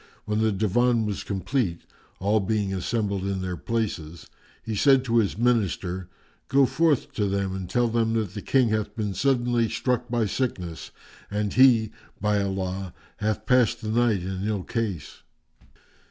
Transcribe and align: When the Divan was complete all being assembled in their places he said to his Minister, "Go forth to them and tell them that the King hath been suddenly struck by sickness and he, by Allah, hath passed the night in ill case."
When 0.25 0.39
the 0.39 0.51
Divan 0.51 1.05
was 1.05 1.23
complete 1.23 1.81
all 2.19 2.39
being 2.39 2.73
assembled 2.73 3.21
in 3.21 3.43
their 3.43 3.55
places 3.55 4.25
he 4.63 4.75
said 4.75 5.03
to 5.05 5.17
his 5.19 5.37
Minister, 5.37 6.09
"Go 6.47 6.65
forth 6.65 7.13
to 7.13 7.27
them 7.27 7.55
and 7.55 7.69
tell 7.69 7.87
them 7.87 8.13
that 8.13 8.33
the 8.33 8.41
King 8.41 8.69
hath 8.69 8.95
been 8.95 9.13
suddenly 9.13 9.69
struck 9.69 10.09
by 10.09 10.25
sickness 10.25 10.89
and 11.29 11.53
he, 11.53 11.91
by 12.19 12.41
Allah, 12.41 12.95
hath 13.17 13.45
passed 13.45 13.81
the 13.81 13.89
night 13.89 14.23
in 14.23 14.47
ill 14.47 14.63
case." 14.63 15.21